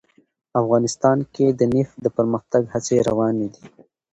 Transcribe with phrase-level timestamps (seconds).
[0.61, 3.63] افغانستان کې د نفت د پرمختګ هڅې روانې دي.